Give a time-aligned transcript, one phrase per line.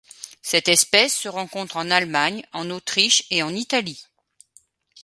[0.41, 4.03] Cette espèce se rencontre en Allemagne, en Autriche et en Italie.